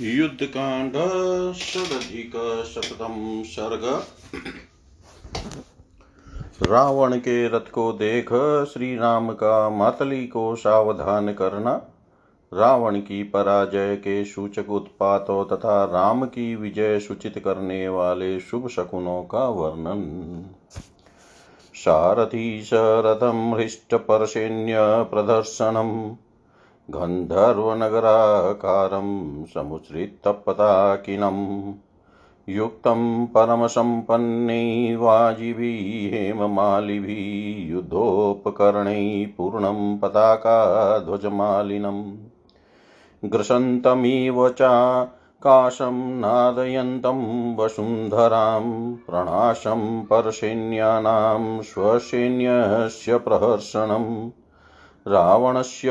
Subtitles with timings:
[0.00, 0.92] युद्धकांड
[1.54, 4.02] षडधिकशतम सर्ग।
[6.62, 8.28] रावण के रथ को देख
[8.72, 11.82] श्री राम का मातली को सावधान करना,
[12.54, 19.22] रावण की पराजय के सूचक उत्पातों तथा राम की विजय सूचित करने वाले शुभ शकुनों
[19.22, 20.44] का वर्णन।
[21.74, 24.76] सारथी शरथम हृष्टपर्शेन्य
[25.10, 26.16] प्रदर्शनम।
[26.94, 29.08] गन्धर्वनगराकारं
[29.54, 31.38] समुच्छ्रितपताकिनं
[32.48, 42.02] युक्तं परमसम्पन्नै वाजिभिः हेममालिभिः युद्धोपकरणैः पूर्णं पताकाध्वजमालिनम्
[43.32, 47.20] ग्रसन्तमिव चाकाशं नादयन्तं
[47.56, 54.10] वसुन्धरां प्रणाशं परसैन्यानां स्वसैन्यस्य प्रहर्षणम्
[55.08, 55.88] रावणस्य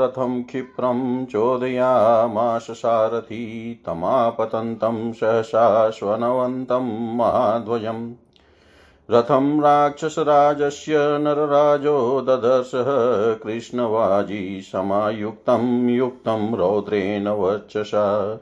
[0.00, 8.12] रथं क्षिप्रं चोदयामाश सारथी, तमापतन्तं सहसाश्वनवन्तं महाध्वजम्
[9.10, 18.40] रथं राक्षसराजस्य नरराजो ददर्शः, कृष्णवाजी समायुक्तं युक्तं रौद्रेण वर्चसा।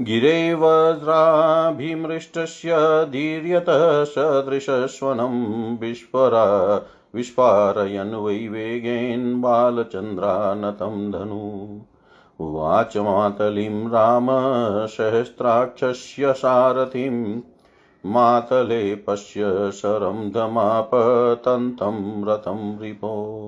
[0.00, 6.80] गिरे वज्राभिमृष्टस्य धीर्यतः सदृशस्वनं विस्फरा
[7.14, 11.80] विस्फारयन् वै बालचन्द्रानतं धनु।
[12.40, 14.26] उवाच मातलीं राम
[16.32, 17.40] सारथिं।
[18.06, 23.44] मातले पश्य शरं धमापतन्तं रथं रिपो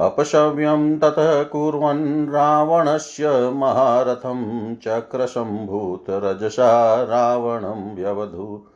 [0.00, 8.66] अपशव्यं ततः कुर्वन् रावणस्य महारथं चक्रसम्भूतरजसा रावणं व्यवधू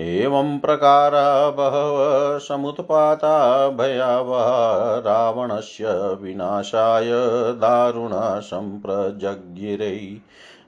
[0.00, 5.84] एवं प्रकारा बहवः समुत्पाता भयावहा रावणस्य
[6.22, 7.08] विनाशाय
[7.54, 10.20] दारुणा सम्प्रजज्ञिरै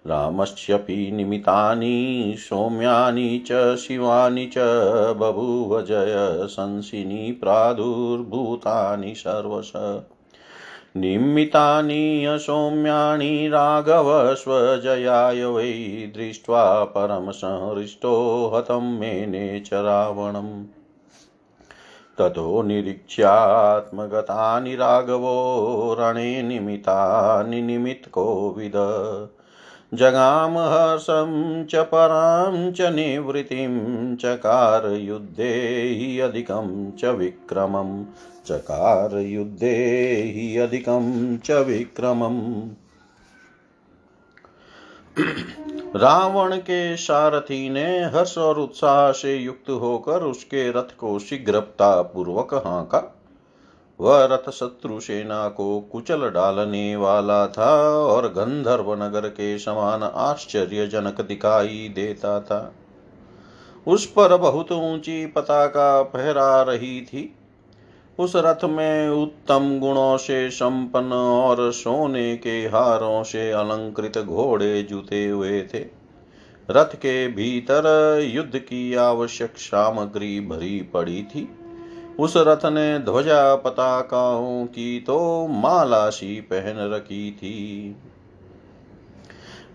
[0.06, 4.58] रामस्यपि निमितानि, सौम्यानि च शिवानि च
[5.19, 9.73] बभूव जय संसिनि प्रादुर्भूतानि सर्वश।
[10.97, 14.11] निमित्तानि असौम्याणि राघव
[15.55, 15.73] वै
[16.15, 18.15] दृष्ट्वा परमसंहृष्टो
[18.55, 20.65] हतं मेने च रावणम्
[22.19, 27.61] ततो निरीक्ष्यात्मगतानि राघवो रणे निमितानि
[29.93, 38.05] निमित्तकोविद जगामहर्षं च परां च निवृत्तिं चकारयुद्धे हि अधिकं च विक्रमम्
[38.47, 39.75] चकार युद्धे
[40.37, 42.71] हि अधिकं च विक्रमम्
[45.97, 52.55] रावण के सारथी ने हर्ष और उत्साह से युक्त होकर उसके रथ को शीघ्रता पूर्वक
[52.55, 53.22] हाँका।
[54.02, 61.20] वह रथ शत्रु सेना को कुचल डालने वाला था और गंधर्व नगर के समान आश्चर्यजनक
[61.20, 62.75] दिखाई देता था।
[63.87, 67.37] उस पर बहुत ऊँची पताका फहरा रही थी।
[68.19, 75.26] उस रथ में उत्तम गुणों से संपन्न और सोने के हारों से अलंकृत घोड़े जुते
[75.26, 75.87] हुए थे।
[76.70, 81.56] रथ के भीतर युद्ध की आवश्यक सामग्री भरी पड़ी थी।
[82.20, 87.97] उस रथ ने ध्वजा पताकाओं की तो माला सी पहन रखी थी।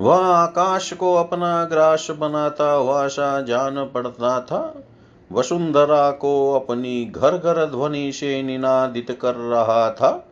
[0.01, 3.07] वह आकाश को अपना ग्रास बनाता हुआ
[3.41, 4.83] जान पड़ता था।
[5.31, 10.23] वसुंधरा को अपनी घर घर ध्वनि से निनादित कर रहा था।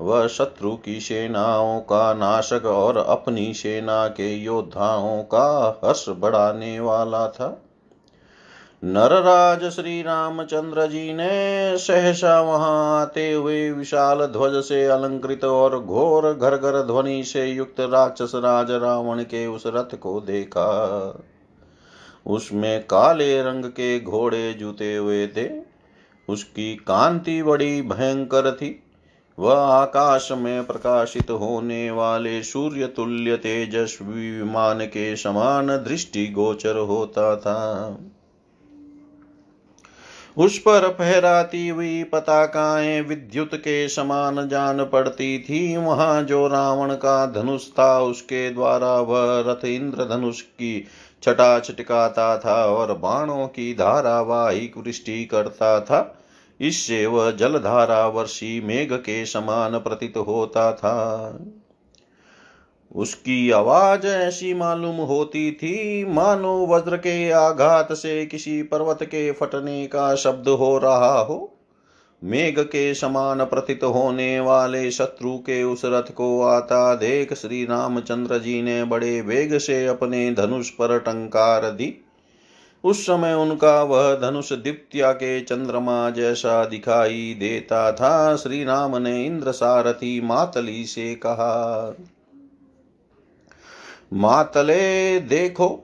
[0.00, 7.28] वह शत्रु की सेनाओं का नाशक और अपनी सेना के योद्धाओं का हर्ष बढ़ाने वाला
[7.28, 7.62] था।
[8.86, 16.34] नरराज श्री रामचंद्र जी ने सहसा वहाँ आते हुए विशाल ध्वज से अलंकृत और घोर
[16.34, 20.68] घर घर ध्वनि से युक्त राक्षस राज रावण के उस रथ को देखा।
[22.26, 25.50] उसमें काले रंग के घोड़े जुते हुए थे।
[26.28, 28.82] उसकी कांति बड़ी भयंकर थी।
[29.38, 37.36] वह आकाश में प्रकाशित होने वाले सूर्य तुल्य तेजस्वी विमान के समान दृष्टि गोचर होता
[37.36, 37.98] था।
[40.36, 47.26] उस पर फहराती हुई पताकाएँ विद्युत के समान जान पड़ती थी। वहाँ जो रावण का
[47.26, 50.86] धनुष था, उसके द्वारा वह रथ इंद्र धनुष की
[51.22, 56.22] छटा छटकाता था और बाणों की धारावाहिक वृष्टि करता था।
[56.60, 61.38] इससे वह जलधारा वर्षी मेघ के समान प्रतीत होता था।
[62.96, 69.86] उसकी आवाज़ ऐसी मालूम होती थी, मानो वज्र के आघात से किसी पर्वत के फटने
[69.86, 71.52] का शब्द हो रहा हो।
[72.24, 78.38] मेघ के समान प्रतीत होने वाले शत्रु के उस रथ को आता देख श्री रामचंद्र
[78.38, 81.94] जी ने बड़े वेग से अपने धनुष पर टंकार दी।
[82.84, 89.26] उस समय उनका वह धनुष दीप्त्या के चंद्रमा जैसा दिखाई देता था। श्री राम ने
[89.26, 91.94] इंद्र सारथी मातली से कहा
[94.12, 95.82] मातले देखो,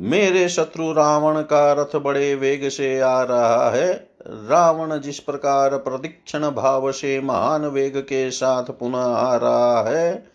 [0.00, 6.50] मेरे शत्रु रावण का रथ बड़े वेग से आ रहा है। रावण जिस प्रकार प्रदीक्षण
[6.50, 10.26] भाव से महान वेग के साथ पुनः आ रहा है,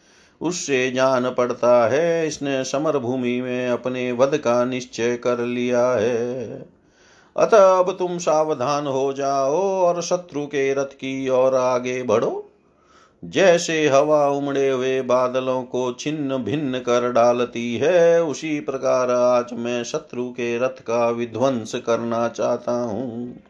[0.41, 6.65] उससे जान पड़ता है, इसने समर भूमि में अपने वध का निश्चय कर लिया है।
[7.37, 12.48] अतः अब तुम सावधान हो जाओ और शत्रु के रथ की ओर आगे बढ़ो।
[13.23, 19.83] जैसे हवा उमड़े हुए बादलों को छिन्न भिन्न कर डालती है, उसी प्रकार आज मैं
[19.83, 23.43] शत्रु के रथ का विध्वंस करना चाहता हूँ।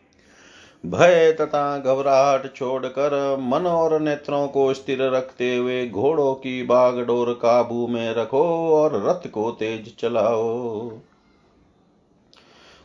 [0.86, 7.88] भय तथा घबराहट छोड़कर मन और नेत्रों को स्थिर रखते हुए घोड़ों की बागडोर काबू
[7.88, 10.90] में रखो और रथ को तेज चलाओ।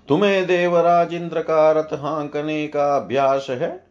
[0.08, 3.83] तुम्हें देवराज इंद्र का रथ हांकने का अभ्यास है?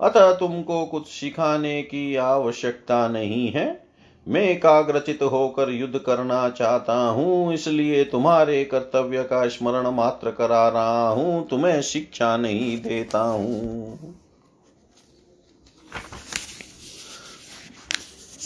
[0.00, 3.90] अतः तुमको कुछ सिखाने की आवश्यकता नहीं है।
[4.26, 11.08] मैं एकाग्रचित होकर युद्ध करना चाहता हूँ, इसलिए तुम्हारे कर्तव्य का स्मरण मात्र करा रहा
[11.08, 14.14] हूँ, तुम्हें शिक्षा नहीं देता हूँ।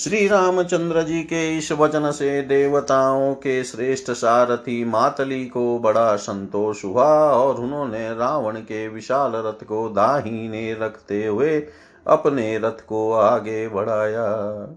[0.04, 6.84] श्री रामचंद्र जी के इस वचन से देवताओं के श्रेष्ठ सारथी मातली को बड़ा संतोष
[6.84, 11.60] हुआ और उन्होंने रावण के विशाल रथ को दाहिने रखते हुए
[12.06, 14.68] अपने रथ को आगे बढ़ाया।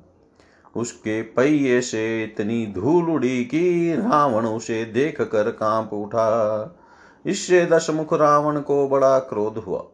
[0.75, 6.79] उसके पहिए से इतनी धूल उड़ी कि रावण उसे देख कर काँप उठा।
[7.25, 9.85] इससे दशमुख रावण को बड़ा क्रोध हुआ।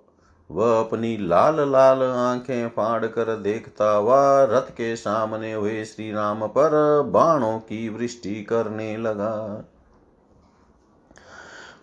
[0.51, 6.47] वह अपनी लाल लाल आँखें फाड़ कर देखता हुआ रथ के सामने हुए श्री राम
[6.47, 9.63] पर बाणों की वृष्टि करने लगा।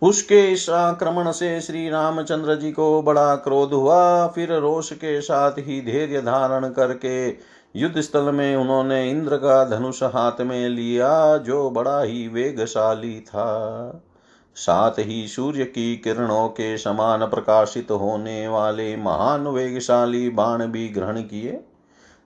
[0.03, 5.53] उसके इस आक्रमण से श्री रामचंद्र जी को बड़ा क्रोध हुआ। फिर रोष के साथ
[5.59, 7.29] ही धैर्य धारण करके
[7.77, 14.03] युद्ध स्थल में उन्होंने इंद्र का धनुष हाथ में लिया, जो बड़ा ही वेगशाली था।
[14.55, 21.21] साथ ही सूर्य की किरणों के समान प्रकाशित होने वाले महान वेगशाली बाण भी ग्रहण
[21.21, 21.53] किए।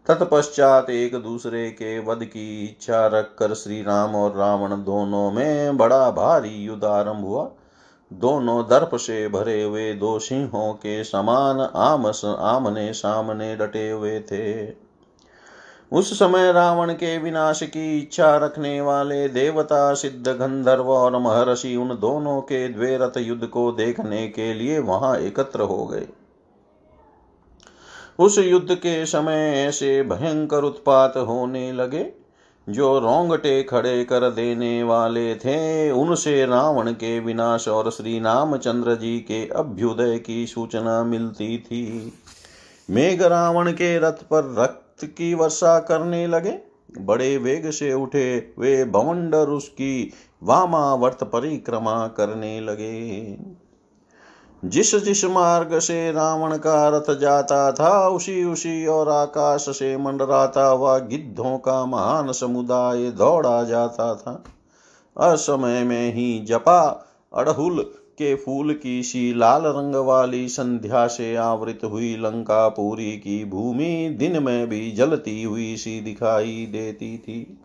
[0.07, 6.11] तत्पश्चात एक दूसरे के वध की इच्छा रखकर श्री राम और रावण दोनों में बड़ा
[6.11, 7.51] भारी युद्ध आरंभ हुआ।
[8.13, 14.84] दोनों दर्प से भरे हुए दो सिंहों के समान आमस आमने सामने डटे हुए थे।
[15.95, 21.89] उस समय रावण के विनाश की इच्छा रखने वाले देवता, सिद्ध गंधर्व और महर्षि उन
[21.89, 26.07] दोनों के द्वेरथ युद्ध को देखने के लिए वहाँ एकत्र हो गए।
[28.19, 32.13] उस युद्ध के समय ऐसे भयंकर उत्पात होने लगे,
[32.69, 39.19] जो रोंगटे खड़े कर देने वाले थे। उनसे रावण के विनाश और श्री रामचंद्र जी
[39.19, 42.13] के अभ्युदय की सूचना मिलती थी।
[42.91, 46.59] मेघ रावण के रथ पर रक्त रक्त की वर्षा करने लगे।
[46.99, 53.37] बड़े वेग से उठे वे भवंडर उसकी वामावर्त परिक्रमा करने लगे।
[54.65, 60.67] जिस जिस मार्ग से रावण का रथ जाता था, उसी उसी और आकाश से मंडराता
[60.67, 64.45] हुआ गिद्धों का महान समुदाय दौड़ा जाता था।
[65.33, 71.81] असमय में ही जपा अड़हुल के फूल की सी लाल रंग वाली संध्या से आवृत
[71.85, 77.59] हुई लंका पूरी की भूमि दिन में भी जलती हुई सी दिखाई देती थी।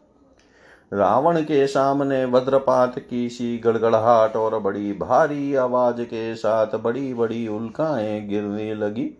[0.93, 7.47] रावण के सामने वज्रपात की सी गड़गड़ाहट और बड़ी भारी आवाज़ के साथ बड़ी बड़ी
[7.47, 9.17] उल्काएँ गिरने लगी।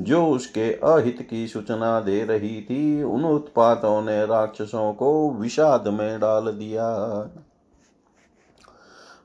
[0.00, 6.20] जो उसके अहित की सूचना दे रही थी, उन उत्पातों ने राक्षसों को विषाद में
[6.20, 6.84] डाल दिया।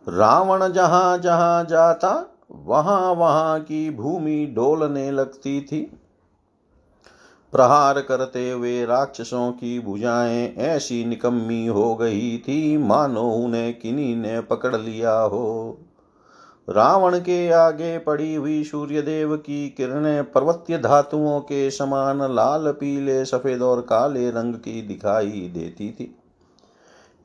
[0.08, 5.82] रावण जहाँ जहाँ जाता, वहाँ वहाँ की भूमि डोलने लगती थी।
[7.52, 14.42] प्रहार करते हुए राक्षसों की भुजाएँ ऐसी निकम्मी हो गई थी, मानो उन्हें किन्हीं ने
[14.42, 15.78] पकड़ लिया हो।
[16.70, 23.62] रावण के आगे पड़ी हुई सूर्यदेव की किरणें पर्वतीय धातुओं के समान लाल, पीले, सफ़ेद
[23.62, 26.16] और काले रंग की दिखाई देती थी।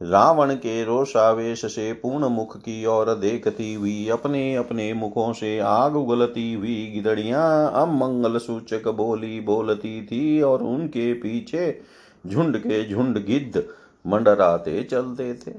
[0.04, 5.96] रावण के रोषावेश से पूर्ण मुख की ओर देखती हुई अपने अपने मुखों से आग
[5.96, 11.80] उगलती हुई गिदड़ियाँ अमंगल सूचक बोली बोलती थी और उनके पीछे
[12.26, 13.64] झुंड के झुंड गिद्ध
[14.06, 15.52] मंडराते चलते थे।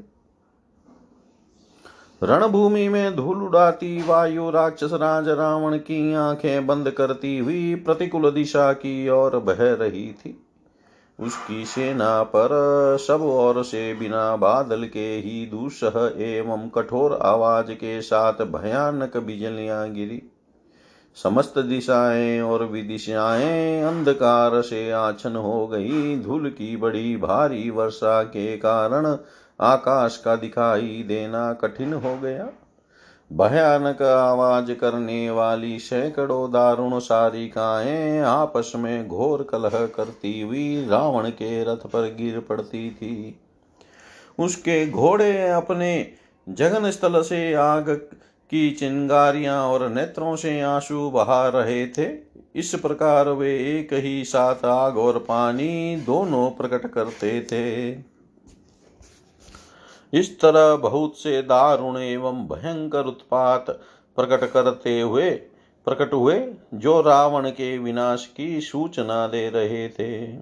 [2.24, 8.74] रणभूमि में धूल उड़ाती, वायु राक्षस राज रावण की आँखें बंद करती हुई प्रतिकूल दिशा
[8.74, 10.45] की ओर बह रही थी।
[11.20, 12.50] उसकी सेना पर
[13.00, 19.90] सब ओर से बिना बादल के ही दूसह एवं कठोर आवाज़ के साथ भयानक बिजलियाँ
[19.90, 20.22] गिरी।
[21.16, 28.58] समस्त दिशाएँ और विदिशाएँ अंधकार से आछन हो गई। धूल की बड़ी भारी वर्षा के
[28.58, 29.18] कारण
[29.60, 32.50] आकाश का दिखाई देना कठिन हो गया।
[33.32, 41.64] भयानक आवाज़ करने वाली सैकड़ों दारुण सारिकाएँ आपस में घोर कलह करती हुई रावण के
[41.64, 43.40] रथ पर गिर पड़ती थी।
[44.40, 46.12] उसके घोड़े अपने
[46.50, 47.90] जगन स्थल से आग
[48.52, 52.08] की चिंगारियाँ और नेत्रों से आँसू बहा रहे थे।
[52.56, 57.92] इस प्रकार वे एक ही साथ आग और पानी दोनों प्रकट करते थे।
[60.16, 63.70] इस तरह बहुत से दारुण एवं भयंकर उत्पात
[64.16, 65.30] प्रकट करते हुए,
[65.86, 70.42] प्रकट हुए, जो रावण के विनाश की सूचना दे रहे थे।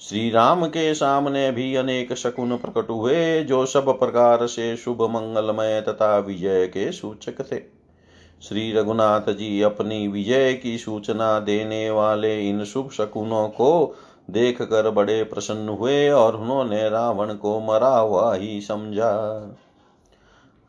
[0.00, 5.80] श्री राम के सामने भी अनेक शकुन प्रकट हुए, जो सब प्रकार से शुभ, मंगलमय
[5.80, 7.76] तथा विजय के सूचक थे।
[8.42, 13.96] श्री रघुनाथ जी अपनी विजय की सूचना देने वाले इन शुभ शकुनों को
[14.28, 19.12] देख कर बड़े प्रसन्न हुए और उन्होंने रावण को मरा हुआ ही समझा।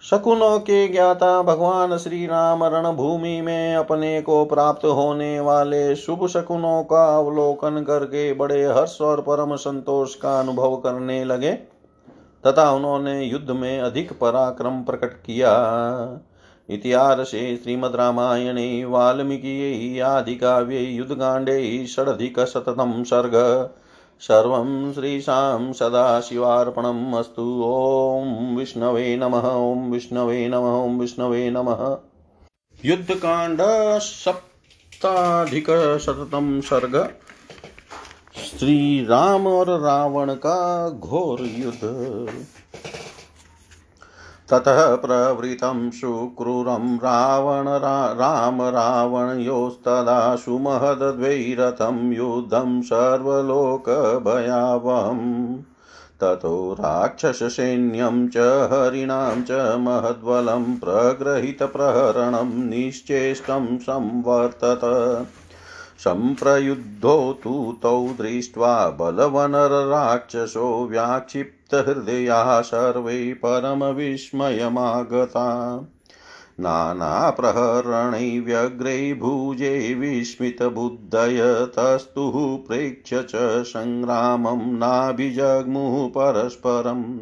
[0.03, 6.83] शकुनों के ज्ञाता भगवान श्री राम रणभूमि में अपने को प्राप्त होने वाले शुभ शकुनों
[6.83, 11.51] का अवलोकन करके बड़े हर्ष और परम संतोष का अनुभव करने लगे,
[12.43, 15.51] तथा उन्होंने युद्ध में अधिक पराक्रम प्रकट किया।
[16.69, 23.69] इतिहासे श्रीमद्रामायणे वाल्मीकियै आदिकाव्ये युद्धकाण्डे षडधिकशततं सर्ग।
[24.19, 31.97] सर्वं श्रीशां सदाशिवार्पणम् अस्तु। ॐ विष्णवे नमः, ॐ विष्णवे नमः, ॐ विष्णवे नमः।
[32.85, 33.61] युद्धकाण्ड
[33.99, 37.13] सप्ताधिकशततं सर्ग।
[38.35, 42.29] श्री राम और रावण का घोर युद्ध।
[44.51, 47.65] ततः प्रवृतं सुक्रूरं रावण
[48.19, 55.57] राम रावणयोस्तदा सुमहद्वैरथं युद्धं सर्वलोकभयावहम्
[56.21, 64.81] ततो राक्षससैन्यं च हरिणां च महद्बलं प्रगृहीतप्रहरणं निश्चेष्टं संवर्तत।
[65.99, 70.87] सम्प्रयुद्धो तु तौ दृष्ट्वा बलवनरराक्षसो
[71.73, 74.35] व्याक्षिप्तहृदयाः सर्वे परमविस्मयमागता
[76.59, 87.19] नानाप्रहरणै व्यग्रै भुजे विस्मितबुद्धय तस्तुः प्रेक्ष्य च सङ्ग्रामं नाभिजग्मुः परस्परम्।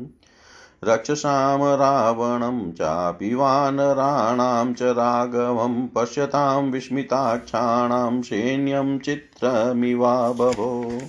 [0.84, 11.02] रक्षसां रावणं चापि वानराणां च राघवं पश्यतां विस्मिताक्षाणां सैन्यं चित्रमिवा बभो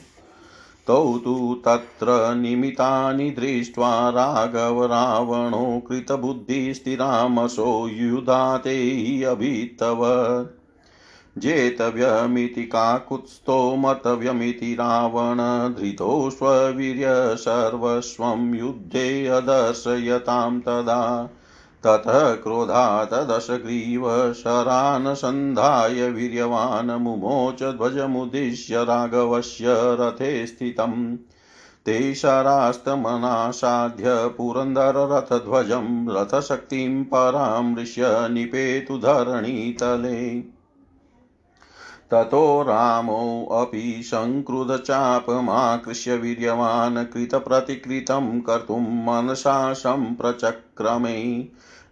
[0.87, 10.57] तौ तु तत्र निमितानि दृष्ट्वा राघव रावणो कृतबुद्धिस्थिरामसो युधाते अभितवत्।
[11.39, 21.31] जेतव्यमिति काकुत्स्थो मतव्यमिति रावण धृतो स्ववीर्य सर्वस्वं युद्धे अदर्शयतां तदा।
[21.87, 31.17] ततः क्रोधात् दशग्रीव शरान् सन्धाय वीर्यवान् मुमोच ध्वजमुद्दिश्य राघवस्य रथे स्थितम्।
[31.87, 40.56] ते शरास्तमनासाध्य पुरन्दररथध्वजं रथशक्तिं परामृश्य निपेतु धरणीतले।
[42.11, 51.49] ततो रामोऽपि सङ्क्रुधचापमाकृष्य वीर्यवान् कृतप्रतिकृतं कर्तुं मनसा सम्प्रचक्रमे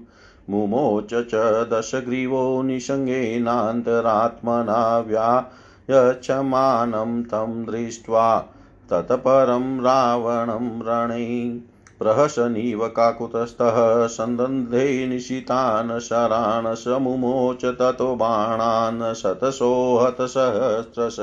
[0.49, 8.45] मुमोच च दशग्रीवो निषङ्गेनान्तरात्मना व्यायच्छमानं तं दृष्ट्वा
[8.91, 11.59] ततपरं रावणं रणे
[11.99, 21.17] प्रहसनीव काकुतस्थः, सन्दन्धे निशितान् शरान् समुमोच ततो बाणान् शतशोहतसहस्रश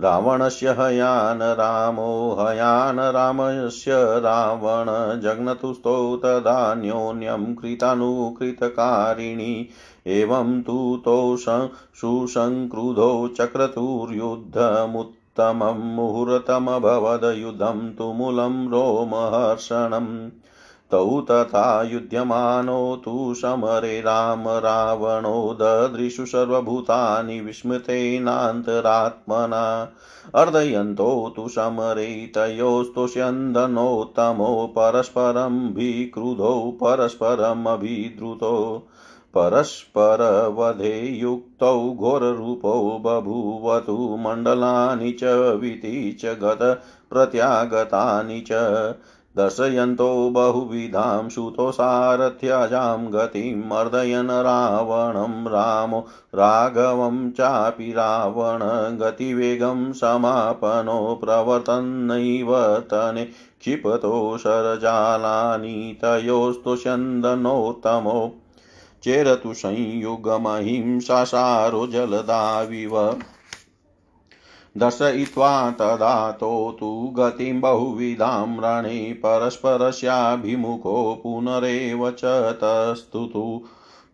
[0.00, 9.68] रावणस्य हयान रामो, हयान रामस्य रावण जग्नतुस्तौ तदान्योन्यं कृतानुकृतकारिणी।
[10.06, 20.30] एवं तु तौ सुसङ्क्रुधौ चक्रतुर्युद्धमुत् उत्तमं मुहूर्तमभवद्युद्धं तुमुलं रोमहर्षणम्
[20.90, 29.92] तौ तथा युध्यमानौ तु समरे राम रावणो ददृशु सर्वभूतानि विस्मृतेनान्तरात्मना।
[30.34, 38.82] अर्दयन्तौ तु समरे तयोस्तुष्यन्दनोत्तमौ परस्परं विक्रुधौ परस्परमभिद्रुतौ।
[39.34, 48.48] परस्परवधे युक्तौ घोररूपौ बभूवतु मण्डलानि च वीति च गतप्रत्यागतानि च।
[49.36, 64.38] दर्शयन्तो बहुविधां सुतोसारथ्यजां गतिं मर्दयन् रावणं रामो राघवं चापि रावण गतिवेगं समापनो प्रवर्तन्नैव तने क्षिपतो
[64.38, 68.39] शरजालानि तयोस्तु चन्दनोत्तमो
[69.02, 73.22] चेरतु संयुगमहिंसासारो जलदाविव।
[74.78, 83.62] दर्शयित्वा तदातो तु गतिं बहुविधां रणे परस्परस्याभिमुखो पुनरेव च तस्तुतु।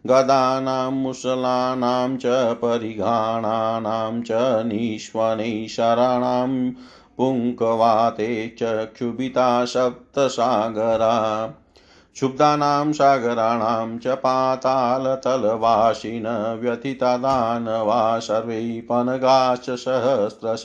[0.07, 2.21] गदानां मुसलानां च
[2.53, 4.31] परिघाणानां च
[4.65, 6.71] निष्वनैः शराणां
[7.17, 11.53] पुङ्कवाते च क्षुभिता सप्तसागरा
[12.19, 20.63] क्षुब्धानां सागराणां च पातालतलवासिन व्यथिता दानवा सर्वै पनगाश्च सहस्रश।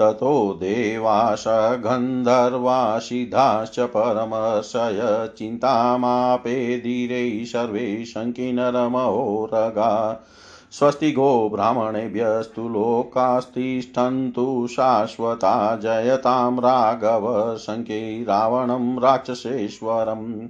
[0.00, 10.24] ततो देवाश गन्धर्वासिधाश्च परमशय चिन्तामापेदिरैः सर्वे शङ्किनरमहोरगा।
[10.72, 20.48] स्वस्ति गो ब्राह्मणेभ्यस्तु लोकास्तिष्ठन्तु शाश्वता जयतां राघव शङ्के रावणं राक्षसेश्वरम्।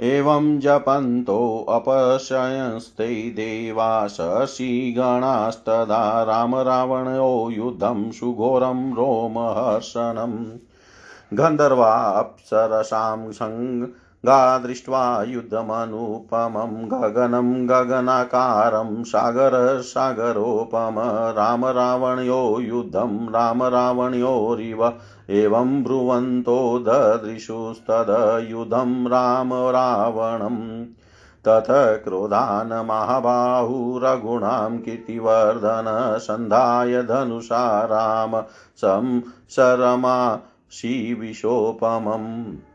[0.00, 10.58] एवं जपन्तोऽपशयंस्ते देवा शशिगणास्तदा राम रावणयो युद्धं सुघोरं रोमहर्षणम्
[11.36, 13.88] गन्धर्वाप्सरसां सङ्ग
[14.26, 20.94] गा दृष्ट्वा युद्धमनुपमं, गगनं गगनाकारं सागरसागरोपम
[21.36, 24.92] राम रावणयो युद्धं, राम रावणयोरिव,
[25.30, 30.84] एवं ब्रुवन्तो ददृशुस्तदयुधं राम रावणम्
[31.48, 38.42] तथ क्रोधान् महाबाहुरगुणां कीर्तिवर्धन, सन्धाय धनुषा राम
[38.76, 40.38] संसरमा
[40.72, 42.71] शिविशोपमम्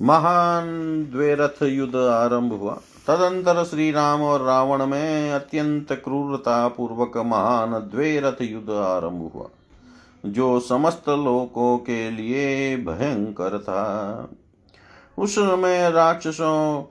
[0.03, 0.67] महान
[1.13, 2.75] द्वेरथ युद्ध आरंभ हुआ।
[3.07, 9.49] तदंतर श्री राम और रावण में अत्यंत क्रूरता पूर्वक महान द्वेरथ युद्ध आरंभ हुआ,
[10.27, 13.85] जो समस्त लोकों के लिए भयंकर था।
[15.19, 16.85] उस समय राक्षसों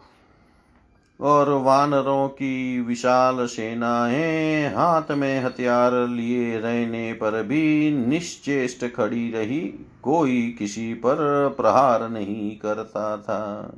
[1.21, 9.61] और वानरों की विशाल सेनाएँ हाथ में हथियार लिए रहने पर भी निश्चेष्ट खड़ी रही।
[10.03, 11.15] कोई किसी पर
[11.57, 13.73] प्रहार नहीं करता था।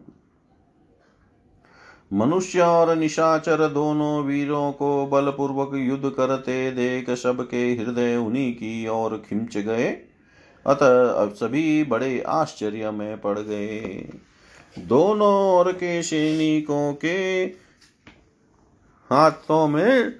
[2.13, 9.23] मनुष्य और निशाचर दोनों वीरों को बलपूर्वक युद्ध करते देख सबके हृदय उन्हीं की ओर
[9.29, 9.97] खिंच गए।
[10.67, 14.10] अतः अब सभी बड़े आश्चर्य में पड़ गए।
[14.79, 17.17] दोनों ओर के सैनिकों के
[19.09, 20.15] हाथों में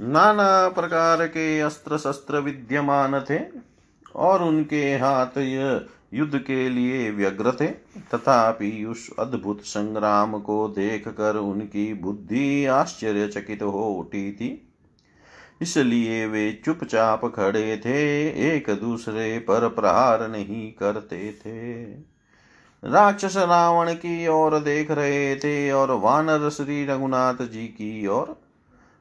[0.00, 3.38] नाना प्रकार के अस्त्र शस्त्र विद्यमान थे
[4.16, 5.38] और उनके हाथ
[6.14, 7.66] युद्ध के लिए व्यग्र थे।
[8.12, 14.50] तथापि उस अद्भुत संग्राम को देखकर उनकी बुद्धि आश्चर्यचकित हो उठी थी।
[15.62, 22.13] इसलिए वे चुपचाप खड़े थे, एक दूसरे पर प्रहार नहीं करते थे।
[22.84, 28.36] राक्षस रावण की ओर देख रहे थे और वानर श्री रघुनाथ जी की ओर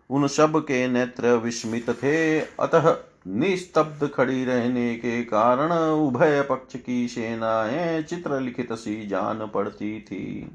[0.09, 2.95] उन सब के नेत्र विस्मित थे। अतः
[3.27, 10.51] निस्तब्ध खड़ी रहने के कारण उभय पक्ष की सेनाएँ चित्रलिखित सी जान पड़ती थी।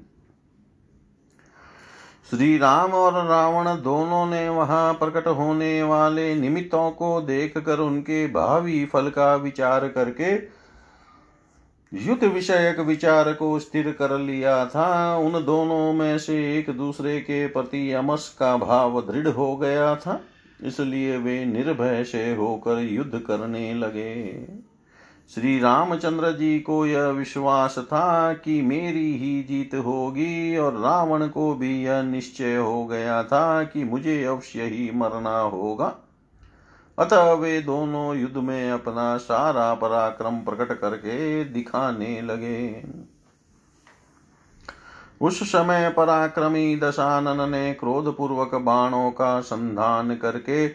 [2.31, 8.85] श्री राम और रावण दोनों ने वहाँ प्रकट होने वाले निमित्तों को देखकर उनके भावी
[8.85, 10.58] फल का विचार करके
[11.95, 17.47] युद्ध विषयक विचार को स्थिर कर लिया था। उन दोनों में से एक दूसरे के
[17.47, 20.21] प्रति अमस का भाव दृढ़ हो गया था।
[20.65, 24.47] इसलिए वे निर्भय से होकर युद्ध करने लगे।
[25.35, 31.55] श्री रामचंद्र जी को यह विश्वास था कि मेरी ही जीत होगी और रावण को
[31.55, 36.08] भी यह निश्चय हो गया था कि मुझे अवश्य ही मरना होगा।
[36.99, 42.85] अतः वे दोनों युद्ध में अपना सारा पराक्रम प्रकट करके दिखाने लगे।
[45.21, 50.69] उस समय पराक्रमी दशानन ने क्रोध पूर्वक बाणों का संधान करके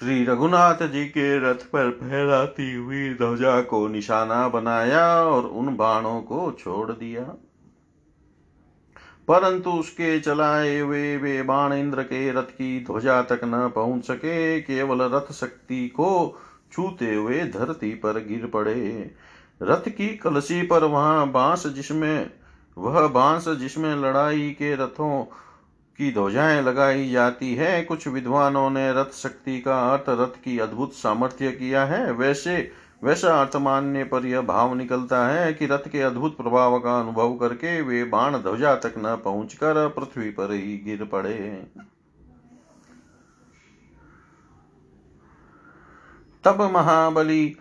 [0.00, 6.20] श्री रघुनाथ जी के रथ पर फहराती हुई ध्वजा को निशाना बनाया और उन बाणों
[6.22, 7.36] को छोड़ दिया।
[9.28, 14.60] परंतु उसके चलाए हुए वे बाण इंद्र के रथ की ध्वजा तक न पहुँच सके,
[14.60, 16.40] केवल रथ शक्ति को
[16.72, 19.10] छूते हुए धरती पर गिर पड़े।
[19.62, 22.30] रथ की कलसी पर वहाँ बाँस जिसमें,
[22.78, 25.24] वह बाँस जिसमें लड़ाई के रथों
[25.98, 30.92] की ध्वजाएँ लगाई जाती है, कुछ विद्वानों ने रथ शक्ति का अर्थ रथ की अद्भुत
[30.92, 32.70] सामर्थ्य किया है। वैसे
[33.02, 37.34] वैसा अर्थ मानने पर यह भाव निकलता है कि रथ के अद्भुत प्रभाव का अनुभव
[37.34, 41.36] करके वे बाण ध्वजा तक न पहुंचकर पृथ्वी पर ही गिर पड़े।
[46.44, 47.56] तब महाबली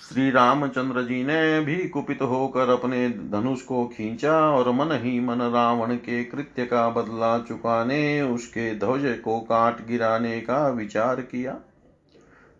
[0.00, 5.42] श्री रामचंद्र जी ने भी कुपित होकर अपने धनुष को खींचा और मन ही मन
[5.42, 11.58] रावण के कृत्य का बदला चुकाने, उसके ध्वज को काट गिराने का विचार किया।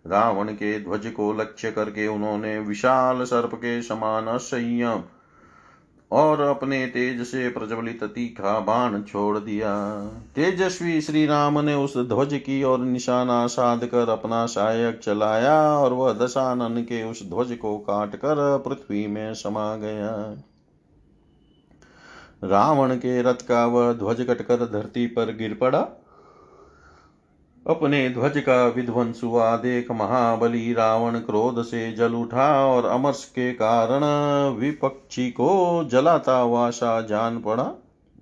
[0.07, 5.03] रावण के ध्वज को लक्ष्य करके उन्होंने विशाल सर्प के समान संयम
[6.11, 9.73] और अपने तेज से प्रज्वलित तीखा बाण छोड़ दिया।
[10.35, 15.93] तेजस्वी श्री राम ने उस ध्वज की ओर निशाना साध कर अपना सहायक चलाया और
[15.93, 20.13] वह दशानन के उस ध्वज को काट कर पृथ्वी में समा गया।
[22.45, 25.81] रावण के रथ का वह ध्वज कटकर धरती पर गिर पड़ा।
[27.67, 33.53] अपने ध्वज का विध्वंस हुआ देख महाबली रावण क्रोध से जल उठा और अमर्ष के
[33.53, 34.01] कारण
[34.57, 37.73] विपक्षी को जलाता सा जान पड़ा।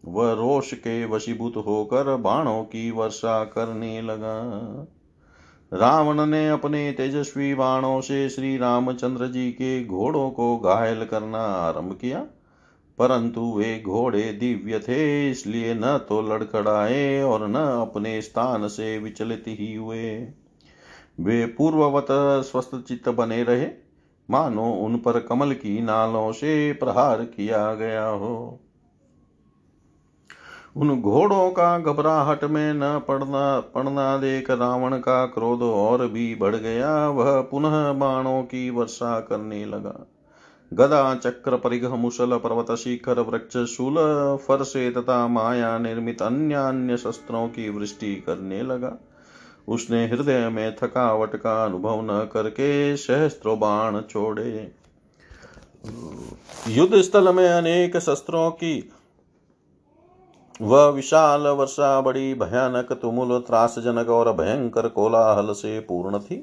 [0.04, 4.40] वह रोष के वशीभूत होकर बाणों की वर्षा करने लगा।
[5.72, 11.98] रावण ने अपने तेजस्वी बाणों से श्री रामचंद्र जी के घोड़ों को घायल करना आरंभ
[12.00, 12.26] किया।
[12.98, 19.44] परंतु वे घोड़े दिव्य थे, इसलिए न तो लड़खड़ाए और न अपने स्थान से विचलित
[19.46, 20.28] ही हुए।
[21.20, 22.06] वे पूर्ववत
[22.44, 23.66] स्वस्थ चित्त बने रहे।
[24.30, 28.60] मानो उन पर कमल की नालों से प्रहार किया गया हो।
[30.76, 36.56] उन घोड़ों का घबराहट में न पड़ना पड़ना देख रावण का क्रोध और भी बढ़
[36.56, 40.06] गया। वह पुनः बाणों की वर्षा करने लगा।
[40.74, 43.96] गदा चक्र परिघ मुसल पर्वत शिखर वृक्ष शूल
[44.48, 48.96] फरसे तथा माया निर्मित अन्य अन्य शस्त्रों की वृष्टि करने लगा।
[49.68, 54.72] उसने हृदय में थकावट का अनुभव न करके सहस्त्रो बाण छोड़े।
[56.68, 58.90] युद्ध स्थल में अनेक शस्त्रों की
[60.62, 66.36] वह विशाल वर्षा बड़ी भयानक, तुमुल, त्रासजनक और भयंकर कोलाहल से पूर्ण थी।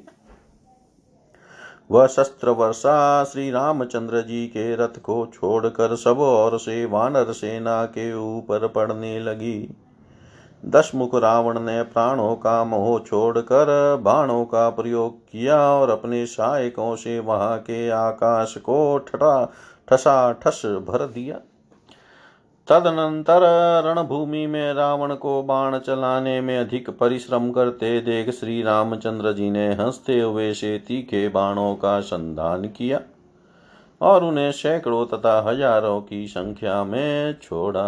[1.92, 7.84] वह शस्त्र वर्षा श्री रामचंद्र जी के रथ को छोड़कर सब और से वानर सेना
[7.84, 9.76] के ऊपर पड़ने लगी।
[10.66, 17.20] दशमुख रावण ने प्राणों का मोह छोड़कर बाणों का प्रयोग किया और अपने सहायकों से
[17.20, 19.52] वहाँ के आकाश को ठटा
[19.88, 21.40] ठसा ठस भर दिया।
[22.68, 23.42] तदनंतर
[23.84, 29.72] रणभूमि में रावण को बाण चलाने में अधिक परिश्रम करते देख श्री रामचंद्र जी ने
[29.74, 33.00] हँसते हुए से तीखे बाणों का संधान किया
[34.00, 37.82] और उन्हें सैकड़ों तथा हज़ारों की संख्या में छोड़ा।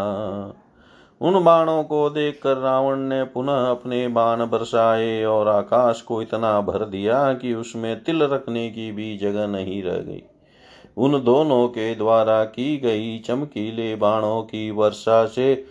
[1.20, 6.85] उन बाणों को देखकर रावण ने पुनः अपने बाण बरसाए और आकाश को इतना भर
[6.85, 10.22] दिया कि उसमें तिल रखने की भी जगह नहीं रह गई।
[10.97, 15.66] उन दोनों के द्वारा की गई चमकीले बाणों की वर्षा से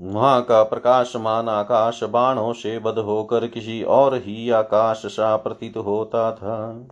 [0.00, 6.32] वहाँ का प्रकाशमान आकाश बाणों से बद होकर किसी और ही आकाश सा प्रतीत होता
[6.32, 6.86] था।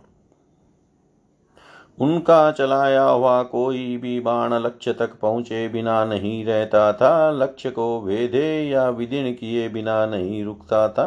[1.99, 8.01] उनका चलाया हुआ कोई भी बाण लक्ष्य तक पहुँचे बिना नहीं रहता था। लक्ष्य को
[8.01, 11.05] भेदे या विदीर्ण किए बिना नहीं रुकता था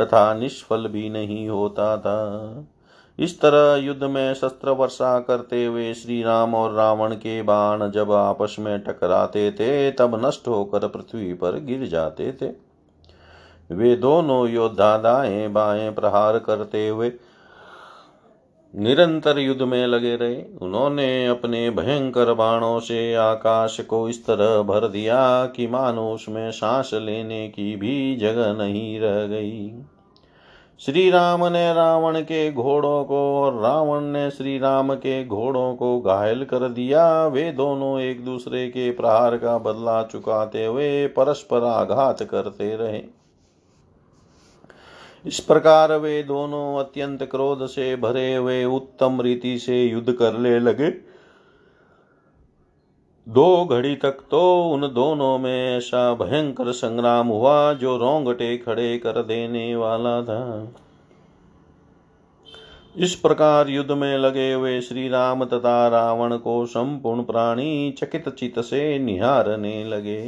[0.00, 2.18] तथा निष्फल भी नहीं होता था।
[3.18, 8.12] इस तरह युद्ध में शस्त्र वर्षा करते हुए श्री राम और रावण के बाण जब
[8.12, 12.70] आपस में टकराते थे, तब नष्ट होकर पृथ्वी पर गिर जाते थे।
[13.74, 17.12] वे दोनों योद्धा दाएँ बाएँ प्रहार करते हुए
[18.76, 24.88] निरंतर युद्ध में लगे रहे। उन्होंने अपने भयंकर बाणों से आकाश को इस तरह भर
[24.88, 29.72] दिया कि मानो उसमें सांस लेने की भी जगह नहीं रह गई।
[30.86, 36.00] श्री राम ने रावण के घोड़ों को और रावण ने श्री राम के घोड़ों को
[36.00, 42.22] घायल कर दिया। वे दोनों एक दूसरे के प्रहार का बदला चुकाते हुए परस्पर आघात
[42.22, 43.02] करते रहे।
[45.24, 50.90] इस प्रकार वे दोनों अत्यंत क्रोध से भरे हुए उत्तम रीति से युद्ध करने लगे।
[53.30, 59.22] दो घड़ी तक तो उन दोनों में ऐसा भयंकर संग्राम हुआ जो रोंगटे खड़े कर
[59.22, 60.72] देने वाला था।
[62.96, 68.58] इस प्रकार युद्ध में लगे हुए श्री राम तथा रावण को संपूर्ण प्राणी चकित चित
[68.58, 70.22] से निहारने लगे।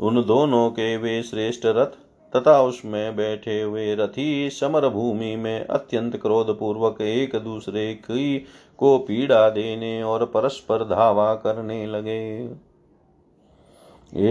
[0.00, 1.96] उन दोनों के वे श्रेष्ठ रथ
[2.32, 8.46] तथा उसमें बैठे हुए रथी समर भूमि में अत्यंत क्रोध पूर्वक एक दूसरे की
[8.78, 12.22] को पीड़ा देने और परस्पर धावा करने लगे।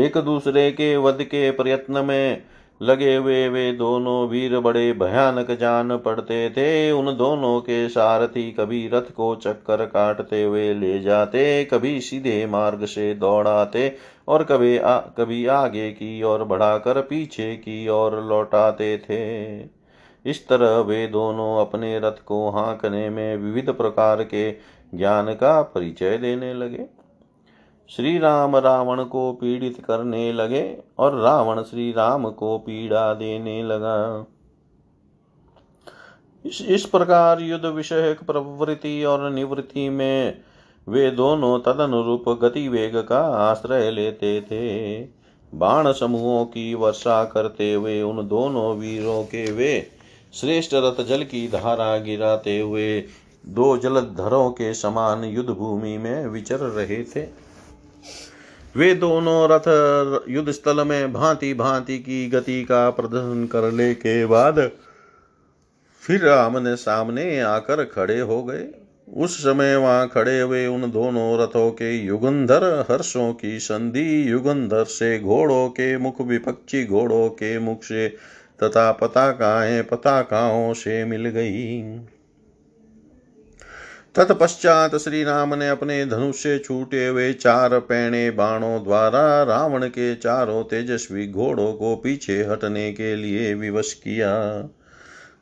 [0.04, 2.44] एक दूसरे के वध के प्रयत्न में
[2.82, 8.88] लगे हुए वे दोनों वीर बड़े भयानक जान पड़ते थे। उन दोनों के सारथी कभी
[8.88, 13.96] रथ को चक्कर काटते हुए ले जाते कभी सीधे मार्ग से दौड़ाते
[14.28, 19.75] और कभी आ, कभी आगे की ओर बढ़ाकर पीछे की ओर लौटाते थे।
[20.26, 24.52] इस तरह वे दोनों अपने रथ को हाँकने में विविध प्रकार के
[24.96, 26.86] ज्ञान का परिचय देने लगे।
[27.90, 34.26] श्री राम रावण को पीड़ित करने लगे और रावण श्री राम को पीड़ा देने लगा।
[36.46, 40.42] इस इस प्रकार युद्ध विषय प्रवृत्ति और निवृत्ति में
[40.88, 45.02] वे दोनों तदनुरूप गति वेग का आश्रय लेते थे।
[45.54, 49.95] बाण समूहों की वर्षा करते हुए उन दोनों वीरों के वे
[50.36, 53.04] श्रेष्ठ रथ जल की धारा गिराते हुए
[53.48, 57.22] दो जलधरों के समान युद्ध भूमि में विचर रहे थे।
[58.76, 59.68] वे दोनों रथ
[60.30, 64.72] युद्ध स्थल में भांति भांति की गति का प्रदर्शन करने के बाद
[66.04, 68.68] फिर आमने सामने आकर खड़े हो गए।
[69.14, 75.20] उस समय वहाँ खड़े हुए उन दोनों रथों के युगंधर, हर्षों की संधि, युगंधर से
[75.20, 78.08] घोड़ों के मुख, विपक्षी घोड़ों के मुख से
[78.64, 81.82] तथा पताकाएँ पताकाओं से मिल गई।
[84.16, 90.16] तत्पश्चात श्री राम ने अपने धनुष से छूटे हुए चार पैणे बाणों द्वारा रावण के
[90.16, 94.62] चारों तेजस्वी घोड़ों को पीछे हटने के लिए विवश किया।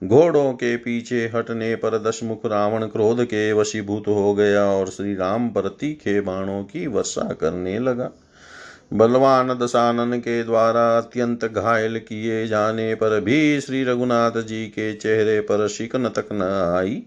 [0.03, 5.49] घोड़ों के पीछे हटने पर दशमुख रावण क्रोध के वशीभूत हो गया और श्री राम
[5.49, 8.11] पर तीखे बाणों की वर्षा करने लगा।
[8.93, 15.39] बलवान दशानन के द्वारा अत्यंत घायल किए जाने पर भी श्री रघुनाथ जी के चेहरे
[15.41, 16.41] पर शिकन तक न
[16.77, 17.03] आई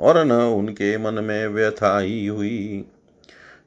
[0.00, 2.84] और न उनके मन में व्यथा ही हुई।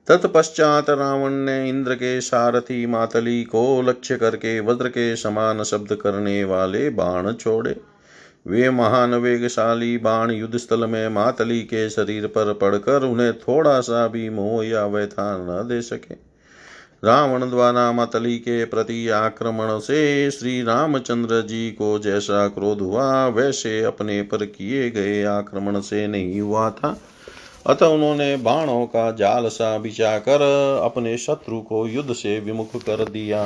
[0.07, 6.43] तत्पश्चात रावण ने इंद्र के सारथी मातली को लक्ष्य करके वज्र के समान शब्द करने
[6.43, 7.77] वाले बाण छोड़े।
[8.47, 14.07] वे महान वेगशाली बाण युद्ध स्थल में मातली के शरीर पर पड़कर उन्हें थोड़ा सा
[14.07, 16.32] भी मोह या व्यथा न दे सके।
[17.03, 23.83] रावण द्वारा मतली के प्रति आक्रमण से श्री रामचंद्र जी को जैसा क्रोध हुआ, वैसे
[23.83, 26.95] अपने पर किए गए आक्रमण से नहीं हुआ था।
[27.67, 30.41] अतः उन्होंने बाणों का जाल सा बिछा कर
[30.83, 33.43] अपने शत्रु को युद्ध से विमुख कर दिया।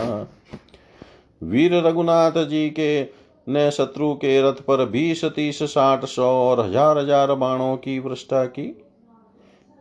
[1.41, 3.01] वीर रघुनाथ जी के
[3.47, 8.43] ने शत्रु के रथ पर बीस, तीस, साठ, सौ और हज़ार हज़ार बाणों की वृष्टा
[8.45, 8.67] की।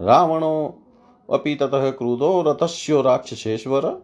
[0.01, 0.83] रावणो
[1.33, 4.03] अपि ततः क्रुदो रथस्यो राक्षसेश्वर।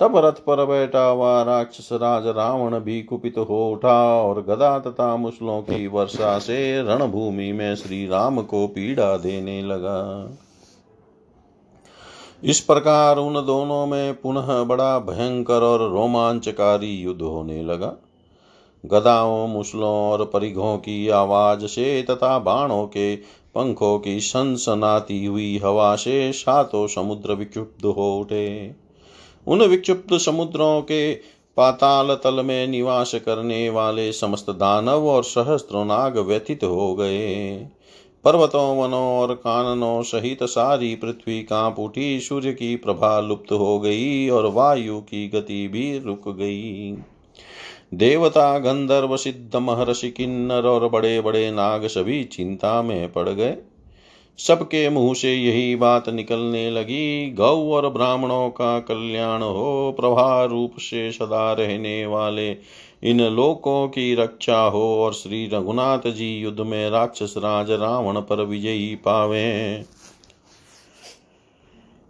[0.00, 5.16] तब रथ पर बैठा हुआ राक्षस राज रावण भी कुपित हो उठा और गदा तथा
[5.16, 10.28] मुसलों की वर्षा से रणभूमि में श्री राम को पीड़ा देने लगा।
[12.44, 17.92] इस प्रकार उन दोनों में पुनः बड़ा भयंकर और रोमांचकारी युद्ध होने लगा।
[18.86, 23.16] गदाओं, मुसलों और परिघों की आवाज़ से तथा बाणों के
[23.58, 28.72] पंखों की सनसनाती हुई हवा से सातों समुद्र विक्षुब्ध हो उठे।
[29.46, 31.14] उन विक्षुब्ध समुद्रों के
[31.56, 37.56] पाताल तल में निवास करने वाले समस्त दानव और सहस्त्र नाग व्यथित हो गए।
[38.24, 44.28] पर्वतों, वनों और काननों सहित सारी पृथ्वी काँप उठी सूर्य की प्रभा लुप्त हो गई
[44.28, 46.96] और वायु की गति भी रुक गई।
[47.92, 53.56] देवता गंधर्व सिद्ध महर्षि किन्नर और बड़े बड़े नाग सभी चिंता में पड़ गए।
[54.38, 60.74] सबके मुँह से यही बात निकलने लगी, गौ और ब्राह्मणों का कल्याण हो प्रभा रूप
[60.78, 62.50] से सदा रहने वाले
[63.02, 68.42] इन लोकों की रक्षा हो और श्री रघुनाथ जी युद्ध में राक्षस राज रावण पर
[68.42, 69.84] विजयी पावे।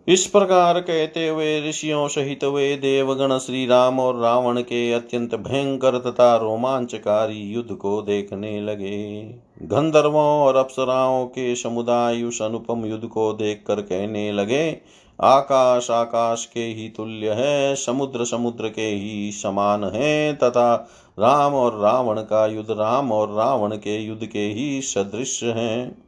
[0.09, 5.99] इस प्रकार कहते हुए ऋषियों सहित वे देवगण श्री राम और रावण के अत्यंत भयंकर
[5.99, 9.23] तथा रोमांचकारी युद्ध को देखने लगे।
[9.63, 14.81] गंधर्वों और अप्सराओं के समुदाय उस अनुपम युद्ध को देखकर कहने लगे,
[15.21, 20.75] आकाश आकाश के ही तुल्य है, समुद्र समुद्र के ही समान है, तथा
[21.19, 26.08] राम और रावण का युद्ध राम और रावण के युद्ध के ही सदृश है।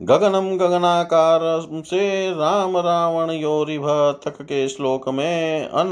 [0.00, 1.40] गगनम गगनाकार
[1.76, 3.86] से राम रावण योरिभ
[4.24, 5.90] तक के श्लोक में अन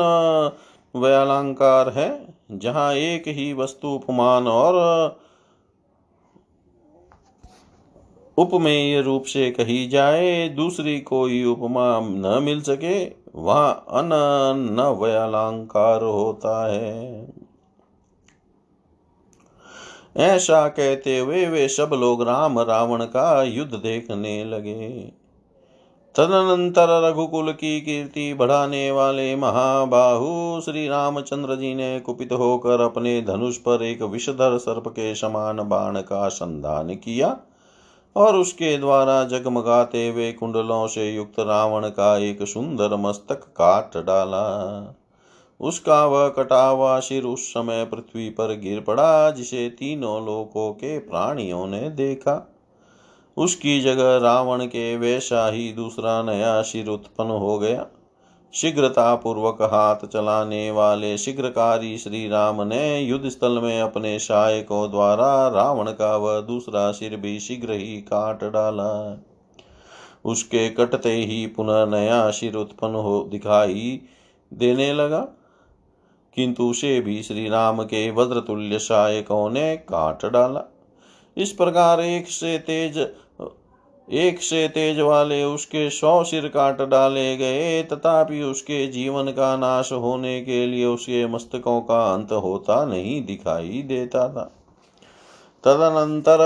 [0.94, 5.18] व्यालंकार है, जहाँ एक ही वस्तु उपमान और
[8.38, 13.04] उपमेय रूप से कही जाए, दूसरी कोई उपमा न मिल सके,
[13.34, 14.10] वह अन
[14.70, 17.45] न व्यालंकार होता है।
[20.16, 25.12] ऐसा कहते हुए वे सब लोग राम रावण का युद्ध देखने लगे।
[26.14, 33.56] तदनंतर रघुकुल की कीर्ति बढ़ाने वाले महाबाहु श्री रामचंद्र जी ने कुपित होकर अपने धनुष
[33.56, 37.36] पर एक विषधर सर्प के समान बाण का संधान किया
[38.16, 44.44] और उसके द्वारा जगमगाते हुए कुंडलों से युक्त रावण का एक सुंदर मस्तक काट डाला।
[45.60, 50.98] उसका वह कटा हुआ सिर उस समय पृथ्वी पर गिर पड़ा, जिसे तीनों लोकों के
[50.98, 52.52] प्राणियों ने देखा।
[53.36, 57.86] उसकी जगह रावण के वैसा ही दूसरा नया सिर उत्पन्न हो गया।
[58.54, 65.48] शीघ्रता पूर्वक हाथ चलाने वाले शीघ्रकारी श्री राम ने युद्ध स्थल में अपने सहायकों द्वारा
[65.48, 69.22] रावण का वह दूसरा सिर भी शीघ्र ही काट डाला।
[70.24, 74.00] उसके कटते ही पुनः नया सिर उत्पन्न हो दिखाई
[74.54, 75.28] देने लगा।
[76.36, 80.62] किंतु उसे भी श्री राम के वज्रतुल्य सहायकों ने काट डाला।
[81.36, 82.98] इस प्रकार एक से तेज,
[84.12, 89.92] एक से तेज वाले उसके सौ सिर काट डाले गए, तथापि उसके जीवन का नाश
[89.92, 94.52] होने के लिए उसके मस्तकों का अंत होता नहीं दिखाई देता था।
[95.64, 96.38] तदनंतर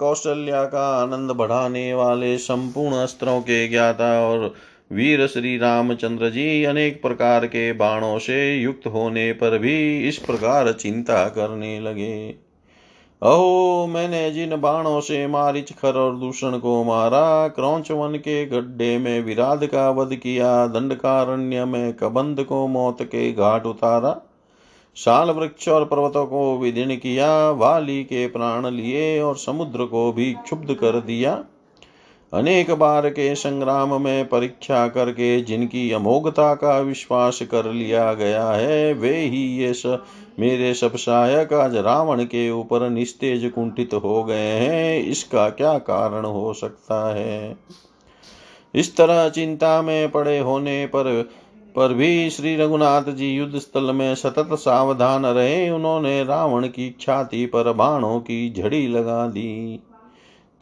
[0.00, 4.54] कौशल्या का आनंद बढ़ाने वाले संपूर्ण अस्त्रों के ज्ञाता और
[4.92, 10.72] वीर श्री रामचंद्र जी अनेक प्रकार के बाणों से युक्त होने पर भी इस प्रकार
[10.72, 12.28] चिंता करने लगे।
[13.22, 18.98] अहो, मैंने जिन बाणों से मारिच खर और दूषण को मारा क्रौच वन के गड्ढे
[18.98, 24.20] में विराध का वध किया, दंडकारण्य में कबंध को मौत के घाट उतारा
[24.96, 30.32] शाल वृक्ष और पर्वतों को विदीर्ण किया, वाली के प्राण लिए और समुद्र को भी
[30.32, 31.44] क्षुब्ध कर दिया।
[32.32, 38.94] अनेक बार के संग्राम में परीक्षा करके जिनकी अमोघता का विश्वास कर लिया गया है
[38.94, 39.98] वे ही ये स,
[40.40, 46.24] मेरे सब सहायक आज रावण के ऊपर निस्तेज कुंठित हो गए हैं। इसका क्या कारण
[46.24, 47.56] हो सकता है?
[48.74, 51.30] इस तरह चिंता में पड़े होने पर
[51.76, 57.46] पर भी श्री रघुनाथ जी युद्ध स्थल में सतत सावधान रहे। उन्होंने रावण की छाती
[57.46, 59.82] पर बाणों की झड़ी लगा दी।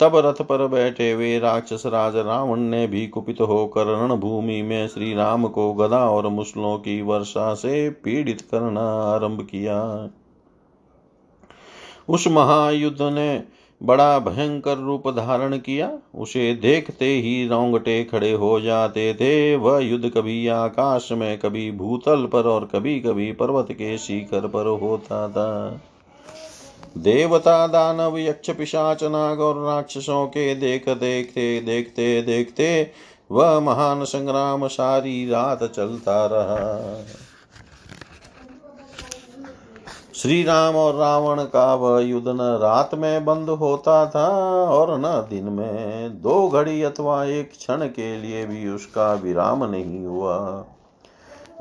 [0.00, 5.14] तब रथ पर बैठे हुए राक्षस राज रावण ने भी कुपित होकर रणभूमि में श्री
[5.14, 10.10] राम को गदा और मुसलों की वर्षा से पीड़ित करना आरंभ किया।
[12.08, 13.42] उस महायुद्ध ने
[13.82, 20.10] बड़ा भयंकर रूप धारण किया। उसे देखते ही रोंगटे खड़े हो जाते थे। वह युद्ध
[20.10, 25.80] कभी आकाश में, कभी भूतल पर और कभी कभी पर्वत के शिखर पर होता था।
[26.98, 32.90] देवता दानव यक्ष पिशाच नाग और राक्षसों के देख देखते देखते देखते,
[33.30, 37.04] वह महान संग्राम सारी रात चलता रहा।
[40.14, 44.28] श्री राम और रावण का वह युद्ध न रात में बंद होता था
[44.64, 50.06] और न दिन में। दो घड़ी अथवा एक क्षण के लिए भी उसका विराम नहीं
[50.06, 50.64] हुआ।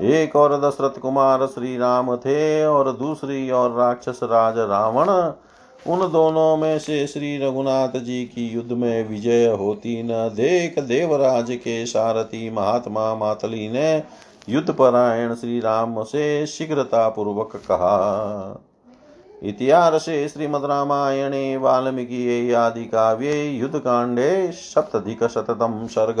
[0.02, 5.10] एक और दशरथ कुमार श्री राम थे और दूसरी और राक्षस राज रावण,
[5.86, 11.50] उन दोनों में से श्री रघुनाथ जी की युद्ध में विजय होती न देख देवराज
[11.50, 14.02] के सारथी महात्मा मातली ने
[14.48, 18.60] युद्ध परायण श्री राम से शीघ्रता पूर्वक कहा।
[19.42, 26.20] इतिहासे श्रीमद्रामायणे वाल्मीकि आदि काव्ये युद्धकाण्डे सप्तधिकशततम सर्ग